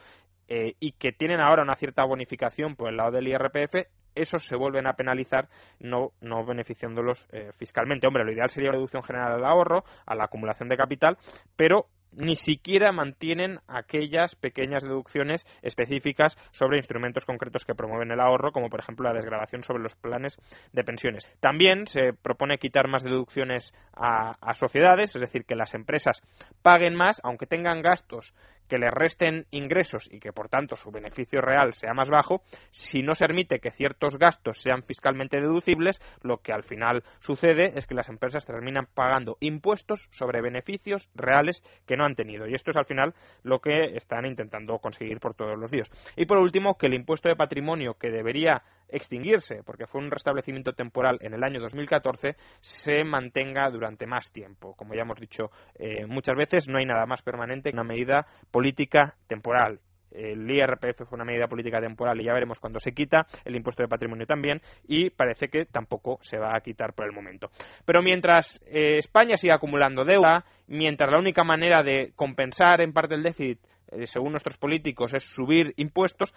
eh, 0.47 0.73
y 0.79 0.93
que 0.93 1.11
tienen 1.11 1.39
ahora 1.39 1.61
una 1.61 1.75
cierta 1.75 2.03
bonificación 2.03 2.75
por 2.75 2.89
el 2.89 2.97
lado 2.97 3.11
del 3.11 3.27
IRPF, 3.27 3.87
esos 4.15 4.45
se 4.45 4.55
vuelven 4.55 4.87
a 4.87 4.93
penalizar 4.93 5.47
no, 5.79 6.11
no 6.21 6.43
beneficiándolos 6.43 7.25
eh, 7.31 7.51
fiscalmente. 7.57 8.07
Hombre, 8.07 8.25
lo 8.25 8.31
ideal 8.31 8.49
sería 8.49 8.71
reducción 8.71 9.03
general 9.03 9.33
al 9.33 9.45
ahorro, 9.45 9.83
a 10.05 10.15
la 10.15 10.25
acumulación 10.25 10.69
de 10.69 10.75
capital, 10.75 11.17
pero 11.55 11.85
ni 12.11 12.35
siquiera 12.35 12.91
mantienen 12.91 13.59
aquellas 13.67 14.35
pequeñas 14.35 14.83
deducciones 14.83 15.45
específicas 15.61 16.37
sobre 16.51 16.77
instrumentos 16.77 17.25
concretos 17.25 17.65
que 17.65 17.75
promueven 17.75 18.11
el 18.11 18.19
ahorro, 18.19 18.51
como 18.51 18.69
por 18.69 18.79
ejemplo 18.79 19.07
la 19.07 19.15
desgrabación 19.15 19.63
sobre 19.63 19.83
los 19.83 19.95
planes 19.95 20.37
de 20.73 20.83
pensiones. 20.83 21.25
También 21.39 21.87
se 21.87 22.13
propone 22.13 22.57
quitar 22.57 22.87
más 22.87 23.03
deducciones 23.03 23.73
a, 23.93 24.35
a 24.41 24.53
sociedades, 24.53 25.15
es 25.15 25.21
decir, 25.21 25.45
que 25.45 25.55
las 25.55 25.73
empresas 25.73 26.21
paguen 26.61 26.95
más, 26.95 27.21
aunque 27.23 27.45
tengan 27.45 27.81
gastos 27.81 28.33
que 28.67 28.77
les 28.77 28.91
resten 28.91 29.45
ingresos 29.51 30.07
y 30.11 30.19
que 30.19 30.33
por 30.33 30.49
tanto 30.49 30.75
su 30.75 30.91
beneficio 30.91 31.41
real 31.41 31.73
sea 31.73 31.93
más 31.93 32.09
bajo, 32.09 32.41
si 32.71 33.01
no 33.01 33.15
se 33.15 33.25
permite 33.25 33.59
que 33.59 33.71
ciertos 33.71 34.17
gastos 34.17 34.61
sean 34.61 34.83
fiscalmente 34.83 35.39
deducibles, 35.39 36.01
lo 36.21 36.37
que 36.37 36.53
al 36.53 36.63
final 36.63 37.03
sucede 37.19 37.77
es 37.77 37.87
que 37.87 37.95
las 37.95 38.09
empresas 38.09 38.45
terminan 38.45 38.87
pagando 38.93 39.37
impuestos 39.39 40.07
sobre 40.11 40.41
beneficios 40.41 41.09
reales 41.15 41.63
que 41.85 41.97
no 41.97 42.05
han 42.05 42.15
tenido. 42.15 42.47
Y 42.47 42.53
esto 42.53 42.71
es 42.71 42.77
al 42.77 42.85
final 42.85 43.13
lo 43.43 43.59
que 43.59 43.95
están 43.95 44.25
intentando 44.25 44.79
conseguir 44.79 45.19
por 45.19 45.33
todos 45.33 45.57
los 45.57 45.71
días. 45.71 45.89
Y 46.15 46.25
por 46.25 46.37
último, 46.37 46.77
que 46.77 46.87
el 46.87 46.93
impuesto 46.93 47.29
de 47.29 47.35
patrimonio 47.35 47.95
que 47.95 48.09
debería 48.09 48.63
extinguirse, 48.91 49.63
porque 49.63 49.87
fue 49.87 50.01
un 50.01 50.11
restablecimiento 50.11 50.73
temporal 50.73 51.17
en 51.21 51.33
el 51.33 51.43
año 51.43 51.59
2014, 51.59 52.35
se 52.59 53.03
mantenga 53.03 53.69
durante 53.69 54.05
más 54.05 54.31
tiempo. 54.31 54.75
Como 54.75 54.93
ya 54.93 55.01
hemos 55.01 55.19
dicho 55.19 55.51
eh, 55.75 56.05
muchas 56.05 56.35
veces, 56.35 56.67
no 56.67 56.77
hay 56.77 56.85
nada 56.85 57.05
más 57.05 57.21
permanente 57.21 57.69
que 57.69 57.75
una 57.75 57.83
medida 57.83 58.25
política 58.51 59.15
temporal. 59.27 59.79
El 60.11 60.49
IRPF 60.49 61.07
fue 61.07 61.15
una 61.15 61.25
medida 61.25 61.47
política 61.47 61.79
temporal 61.79 62.19
y 62.19 62.25
ya 62.25 62.33
veremos 62.33 62.59
cuándo 62.59 62.79
se 62.79 62.91
quita, 62.91 63.25
el 63.45 63.55
impuesto 63.55 63.81
de 63.81 63.87
patrimonio 63.87 64.25
también, 64.25 64.61
y 64.85 65.09
parece 65.09 65.47
que 65.47 65.65
tampoco 65.65 66.19
se 66.21 66.37
va 66.37 66.55
a 66.55 66.59
quitar 66.59 66.93
por 66.93 67.05
el 67.05 67.13
momento. 67.13 67.49
Pero 67.85 68.01
mientras 68.01 68.61
eh, 68.67 68.97
España 68.97 69.37
siga 69.37 69.55
acumulando 69.55 70.03
deuda, 70.03 70.43
mientras 70.67 71.09
la 71.09 71.17
única 71.17 71.43
manera 71.43 71.81
de 71.81 72.11
compensar 72.15 72.81
en 72.81 72.93
parte 72.93 73.15
el 73.15 73.23
déficit, 73.23 73.59
eh, 73.91 74.05
según 74.05 74.31
nuestros 74.31 74.57
políticos, 74.57 75.13
es 75.13 75.23
subir 75.23 75.73
impuestos, 75.77 76.33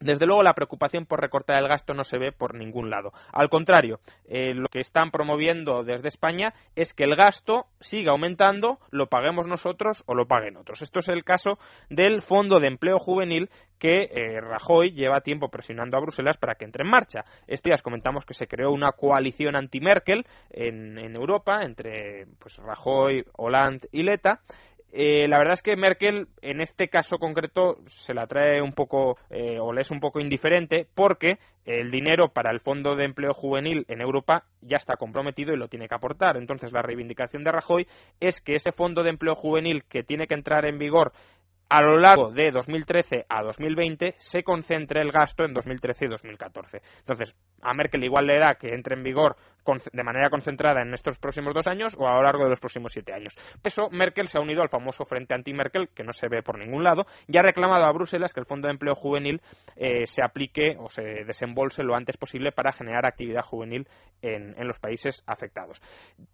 desde 0.00 0.26
luego, 0.26 0.42
la 0.42 0.54
preocupación 0.54 1.06
por 1.06 1.20
recortar 1.20 1.62
el 1.62 1.68
gasto 1.68 1.94
no 1.94 2.04
se 2.04 2.18
ve 2.18 2.32
por 2.32 2.54
ningún 2.54 2.90
lado. 2.90 3.12
Al 3.32 3.48
contrario, 3.48 4.00
eh, 4.26 4.52
lo 4.54 4.68
que 4.68 4.80
están 4.80 5.10
promoviendo 5.10 5.82
desde 5.82 6.08
España 6.08 6.52
es 6.74 6.92
que 6.92 7.04
el 7.04 7.16
gasto 7.16 7.66
siga 7.80 8.12
aumentando, 8.12 8.78
lo 8.90 9.06
paguemos 9.06 9.46
nosotros 9.46 10.02
o 10.06 10.14
lo 10.14 10.26
paguen 10.26 10.56
otros. 10.56 10.82
Esto 10.82 10.98
es 10.98 11.08
el 11.08 11.24
caso 11.24 11.58
del 11.88 12.22
Fondo 12.22 12.60
de 12.60 12.68
Empleo 12.68 12.98
Juvenil 12.98 13.48
que 13.78 14.04
eh, 14.04 14.40
Rajoy 14.40 14.92
lleva 14.92 15.20
tiempo 15.20 15.48
presionando 15.48 15.96
a 15.96 16.00
Bruselas 16.00 16.38
para 16.38 16.54
que 16.54 16.64
entre 16.64 16.84
en 16.84 16.90
marcha. 16.90 17.24
Estos 17.46 17.70
días 17.70 17.82
comentamos 17.82 18.24
que 18.24 18.34
se 18.34 18.46
creó 18.46 18.70
una 18.72 18.92
coalición 18.92 19.56
anti-Merkel 19.56 20.24
en, 20.50 20.98
en, 20.98 21.16
Europa 21.16 21.62
entre 21.62 22.26
pues, 22.38 22.56
Rajoy, 22.58 23.24
Hollande 23.36 23.88
y 23.92 24.02
Leta 24.02 24.40
eh, 24.96 25.26
la 25.26 25.38
verdad 25.38 25.54
es 25.54 25.62
que 25.62 25.74
Merkel 25.74 26.28
en 26.40 26.60
este 26.60 26.86
caso 26.86 27.18
concreto 27.18 27.78
se 27.86 28.14
la 28.14 28.28
trae 28.28 28.62
un 28.62 28.72
poco 28.74 29.18
eh, 29.28 29.58
o 29.58 29.72
le 29.72 29.80
es 29.80 29.90
un 29.90 29.98
poco 29.98 30.20
indiferente 30.20 30.86
porque 30.94 31.38
el 31.64 31.90
dinero 31.90 32.28
para 32.28 32.52
el 32.52 32.60
Fondo 32.60 32.94
de 32.94 33.04
Empleo 33.04 33.34
Juvenil 33.34 33.84
en 33.88 34.00
Europa 34.00 34.44
ya 34.60 34.76
está 34.76 34.94
comprometido 34.96 35.52
y 35.52 35.56
lo 35.56 35.66
tiene 35.66 35.88
que 35.88 35.96
aportar. 35.96 36.36
Entonces 36.36 36.70
la 36.70 36.80
reivindicación 36.80 37.42
de 37.42 37.50
Rajoy 37.50 37.88
es 38.20 38.40
que 38.40 38.54
ese 38.54 38.70
Fondo 38.70 39.02
de 39.02 39.10
Empleo 39.10 39.34
Juvenil 39.34 39.82
que 39.82 40.04
tiene 40.04 40.28
que 40.28 40.34
entrar 40.34 40.64
en 40.64 40.78
vigor 40.78 41.12
a 41.68 41.82
lo 41.82 41.98
largo 41.98 42.30
de 42.30 42.52
2013 42.52 43.26
a 43.28 43.42
2020 43.42 44.14
se 44.18 44.44
concentre 44.44 45.00
el 45.00 45.10
gasto 45.10 45.44
en 45.44 45.54
2013 45.54 46.04
y 46.04 46.08
2014. 46.08 46.82
Entonces, 47.00 47.34
a 47.62 47.74
Merkel 47.74 48.04
igual 48.04 48.26
le 48.26 48.38
da 48.38 48.54
que 48.54 48.68
entre 48.68 48.94
en 48.94 49.02
vigor 49.02 49.34
de 49.92 50.02
manera 50.02 50.30
concentrada 50.30 50.82
en 50.82 50.94
estos 50.94 51.18
próximos 51.18 51.54
dos 51.54 51.66
años 51.66 51.94
o 51.98 52.06
a 52.06 52.14
lo 52.14 52.22
largo 52.22 52.44
de 52.44 52.50
los 52.50 52.60
próximos 52.60 52.92
siete 52.92 53.12
años. 53.12 53.34
Por 53.34 53.66
eso, 53.66 53.88
Merkel 53.90 54.28
se 54.28 54.38
ha 54.38 54.40
unido 54.40 54.62
al 54.62 54.68
famoso 54.68 55.04
Frente 55.04 55.34
Anti-Merkel, 55.34 55.88
que 55.94 56.04
no 56.04 56.12
se 56.12 56.28
ve 56.28 56.42
por 56.42 56.58
ningún 56.58 56.84
lado, 56.84 57.06
y 57.26 57.36
ha 57.38 57.42
reclamado 57.42 57.84
a 57.84 57.92
Bruselas 57.92 58.32
que 58.32 58.40
el 58.40 58.46
Fondo 58.46 58.68
de 58.68 58.72
Empleo 58.72 58.94
Juvenil 58.94 59.40
eh, 59.76 60.06
se 60.06 60.22
aplique 60.22 60.76
o 60.78 60.88
se 60.88 61.02
desembolse 61.24 61.82
lo 61.82 61.94
antes 61.94 62.16
posible 62.16 62.52
para 62.52 62.72
generar 62.72 63.06
actividad 63.06 63.42
juvenil 63.42 63.86
en, 64.22 64.54
los 64.66 64.78
países 64.78 65.22
afectados. 65.26 65.80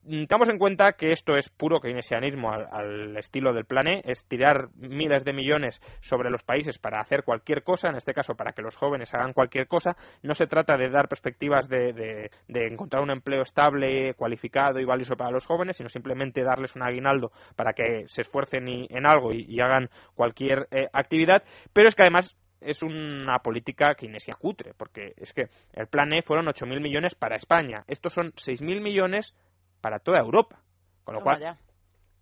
Tengamos 0.04 0.48
en 0.48 0.58
cuenta 0.58 0.92
que 0.92 1.10
esto 1.10 1.36
es 1.36 1.48
puro 1.48 1.80
keynesianismo 1.80 2.52
al, 2.52 3.16
estilo 3.16 3.52
del 3.52 3.64
Plané, 3.64 4.02
es 4.04 4.24
tirar 4.26 4.68
miles 4.76 5.24
de 5.24 5.32
millones 5.32 5.80
sobre 6.00 6.30
los 6.30 6.42
países 6.42 6.78
para 6.78 7.00
hacer 7.00 7.24
cualquier 7.24 7.62
cosa, 7.62 7.88
en 7.88 7.96
este 7.96 8.14
caso 8.14 8.34
para 8.34 8.52
que 8.52 8.62
los 8.62 8.76
jóvenes 8.76 9.12
hagan 9.14 9.32
cualquier 9.32 9.66
cosa. 9.66 9.96
No 10.22 10.34
se 10.34 10.46
trata 10.46 10.76
de 10.76 10.90
dar 10.90 11.08
perspectivas 11.08 11.68
de, 11.68 12.30
de 12.48 12.66
encontrar 12.66 13.02
un 13.02 13.10
empleo 13.10 13.19
estable, 13.42 14.14
cualificado 14.14 14.78
y 14.80 14.84
valioso 14.84 15.16
para 15.16 15.30
los 15.30 15.46
jóvenes, 15.46 15.76
sino 15.76 15.88
simplemente 15.88 16.42
darles 16.42 16.76
un 16.76 16.82
aguinaldo 16.82 17.32
para 17.56 17.72
que 17.72 18.04
se 18.06 18.22
esfuercen 18.22 18.66
en 18.68 19.06
algo 19.06 19.32
y, 19.32 19.60
hagan 19.60 19.88
cualquier 20.14 20.68
eh, 20.70 20.88
actividad. 20.92 21.42
Pero 21.72 21.88
es 21.88 21.94
que 21.94 22.02
además 22.02 22.36
es 22.60 22.82
una 22.82 23.38
política 23.38 23.94
keynesiana 23.94 24.38
cutre, 24.38 24.72
porque 24.76 25.12
es 25.16 25.32
que 25.32 25.48
el 25.72 25.86
plan 25.86 26.12
E 26.12 26.22
fueron 26.22 26.46
8.000 26.46 26.80
millones 26.80 27.14
para 27.14 27.36
España. 27.36 27.84
Estos 27.86 28.12
son 28.12 28.32
6.000 28.32 28.80
millones 28.80 29.34
para 29.80 29.98
toda 29.98 30.18
Europa. 30.18 30.60
Con 31.04 31.16
lo 31.16 31.22
cual, 31.22 31.56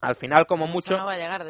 al 0.01 0.15
final, 0.15 0.47
como 0.47 0.67
mucho, 0.67 0.97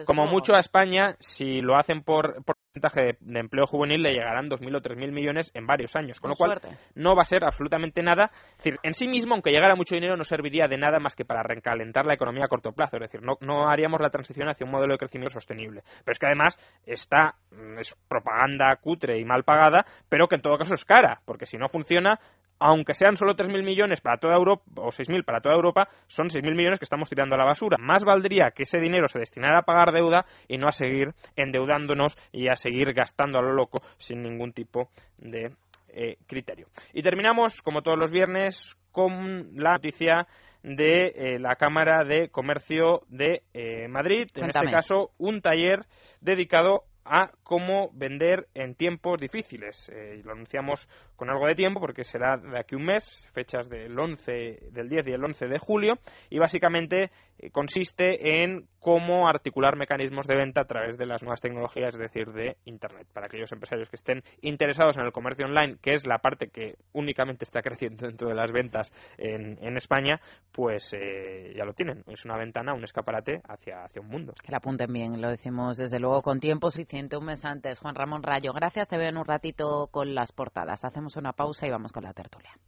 como 0.07 0.27
mucho 0.27 0.55
a 0.55 0.61
España, 0.61 1.17
si 1.21 1.61
lo 1.61 1.77
hacen 1.77 2.03
por, 2.03 2.43
porcentaje 2.69 3.17
de, 3.21 3.41
empleo 3.41 3.67
juvenil, 3.67 4.03
le 4.03 4.13
llegarán 4.13 4.49
2.000 4.49 4.77
o 4.77 4.81
3.000 4.81 5.13
millones 5.13 5.51
en 5.55 5.67
varios 5.67 5.95
años. 5.97 6.21
Con, 6.21 6.31
lo 6.31 6.37
cual, 6.37 6.61
no 6.95 7.17
va 7.17 7.23
a 7.23 7.25
ser 7.27 7.45
absolutamente 7.45 8.03
nada. 8.03 8.31
Es 8.51 8.57
decir, 8.59 8.79
en 8.83 8.95
sí 8.95 9.09
mismo, 9.09 9.35
aunque 9.35 9.51
llegara 9.51 9.75
mucho 9.75 9.95
dinero, 9.95 10.17
no 10.17 10.25
serviría 10.25 10.69
de 10.69 10.77
nada 10.77 10.99
más 10.99 11.17
que 11.17 11.25
para 11.25 11.43
recalentar 11.43 12.07
la 12.07 12.15
economía 12.15 12.45
a 12.45 12.49
corto 12.49 12.73
plazo. 12.73 12.97
Es 12.97 13.03
decir, 13.03 13.23
no, 13.23 13.37
no 13.41 13.69
haríamos 13.69 14.01
la 14.01 14.11
transición 14.11 14.49
hacia 14.49 14.65
un 14.65 14.73
modelo 14.73 14.95
de 14.95 14.99
crecimiento 14.99 15.33
sostenible. 15.33 15.83
Pero 16.05 16.13
es 16.13 16.19
que 16.19 16.27
además 16.27 16.59
está, 16.87 17.35
mm, 17.51 17.79
es 17.79 17.95
propaganda 18.09 18.75
cutre 18.77 19.19
y 19.19 19.25
mal 19.25 19.45
pagada, 19.45 19.85
pero 20.09 20.29
que 20.29 20.37
en 20.37 20.43
todo 20.43 20.59
caso 20.59 20.75
es 20.75 20.85
cara, 20.85 21.21
porque 21.25 21.47
si 21.47 21.57
no 21.57 21.69
funciona, 21.69 22.19
aunque 22.61 22.95
sean 22.95 23.17
solo 23.17 23.35
3.000 23.35 23.63
millones 23.63 24.01
para 24.01 24.19
toda 24.19 24.35
Europa, 24.35 24.63
o 24.77 24.89
6.000 24.89 25.25
para 25.25 25.41
toda 25.41 25.55
Europa, 25.55 25.89
son 26.09 26.29
6.000 26.29 26.55
millones 26.55 26.79
que 26.79 26.85
estamos 26.85 27.09
tirando 27.09 27.35
a 27.35 27.39
la 27.39 27.45
basura. 27.45 27.77
Más 27.79 28.05
valdría 28.05 28.51
que 28.55 28.65
ese 28.65 28.79
dinero 28.79 29.07
se 29.09 29.19
destinara 29.19 29.61
a 29.61 29.63
pagar 29.63 29.93
deuda 29.93 30.25
y 30.49 30.59
no 30.59 30.69
a 30.69 30.73
seguir 30.73 31.15
endeudándonos 31.37 32.17
y 32.33 32.49
a 32.49 32.57
seguir 32.57 32.68
gastando 32.95 33.39
a 33.39 33.43
lo 33.43 33.53
loco 33.53 33.83
sin 33.99 34.23
ningún 34.23 34.53
tipo 34.53 34.91
de 35.19 35.53
eh, 35.89 36.17
criterio. 36.27 36.69
Y 36.93 37.03
terminamos, 37.03 37.61
como 37.63 37.83
todos 37.83 37.99
los 37.99 38.11
viernes, 38.11 38.77
con 38.93 39.51
la 39.55 39.73
noticia 39.73 40.27
de 40.63 41.07
eh, 41.07 41.39
la 41.39 41.57
Cámara 41.57 42.05
de 42.05 42.29
Comercio 42.31 43.03
de 43.09 43.43
eh, 43.55 43.89
Madrid. 43.89 44.29
En 44.35 44.47
este 44.47 44.71
caso, 44.71 45.11
un 45.19 45.41
taller 45.41 45.81
dedicado 46.21 46.83
a 47.05 47.31
cómo 47.43 47.91
vender 47.95 48.49
en 48.55 48.75
tiempos 48.75 49.19
difíciles. 49.19 49.89
Eh, 49.89 50.21
lo 50.25 50.33
anunciamos 50.33 50.87
con 51.17 51.31
algo 51.31 51.47
de 51.47 51.55
tiempo 51.55 51.81
porque 51.81 52.05
será 52.05 52.37
de 52.37 52.59
aquí 52.59 52.75
un 52.75 52.85
mes, 52.85 53.27
fechas 53.33 53.69
del 53.71 53.99
11, 53.99 54.71
del 54.73 54.89
10 54.89 55.07
y 55.07 55.13
el 55.13 55.25
11 55.25 55.47
de 55.47 55.59
julio, 55.59 55.95
y 56.29 56.39
básicamente 56.39 57.11
consiste 57.53 58.43
en 58.43 58.67
cómo 58.81 59.29
articular 59.29 59.77
mecanismos 59.77 60.27
de 60.27 60.37
venta 60.37 60.63
a 60.63 60.67
través 60.67 60.99
de 60.99 61.07
las 61.07 61.23
nuevas 61.23 61.41
tecnologías, 61.41 61.95
es 61.95 62.01
decir, 62.01 62.33
de 62.33 62.57
Internet. 62.65 63.07
Para 63.13 63.27
aquellos 63.27 63.51
empresarios 63.53 63.89
que 63.89 63.97
estén 63.97 64.23
interesados 64.41 64.97
en 64.97 65.05
el 65.05 65.13
comercio 65.13 65.47
online, 65.47 65.77
que 65.81 65.95
es 65.95 66.07
la 66.07 66.19
parte 66.19 66.49
que 66.49 66.77
únicamente 66.93 67.45
está 67.45 67.63
creciendo 67.63 68.07
dentro 68.07 68.29
de 68.29 68.35
las 68.35 68.53
ventas 68.53 68.93
en, 69.17 69.59
España, 69.79 70.21
pues 70.51 70.93
eh, 70.93 71.53
ya 71.57 71.65
lo 71.65 71.73
tienen. 71.73 72.03
Es 72.09 72.25
una 72.25 72.37
ventana, 72.37 72.75
un 72.75 72.83
escaparate 72.83 73.41
hacia, 73.49 73.85
hacia 73.85 74.03
un 74.03 74.09
mundo. 74.09 74.35
Que 74.43 74.51
la 74.51 74.59
apunten 74.59 74.93
bien, 74.93 75.21
lo 75.21 75.31
decimos 75.31 75.77
desde 75.77 76.01
luego 76.01 76.23
con 76.23 76.41
tiempo 76.41 76.71
suficiente, 76.71 77.17
un 77.17 77.27
mes 77.27 77.45
antes. 77.45 77.79
Juan 77.79 77.95
Ramón 77.95 78.23
Rayo, 78.23 78.53
gracias. 78.53 78.89
Te 78.89 78.97
veo 78.97 79.09
en 79.09 79.19
un 79.19 79.25
ratito 79.25 79.89
con 79.93 80.15
las 80.15 80.33
portadas. 80.33 80.85
Hacemos 80.85 81.17
una 81.17 81.33
pausa 81.33 81.67
y 81.67 81.71
vamos 81.71 81.93
con 81.93 82.03
la 82.03 82.13
tertulia. 82.13 82.59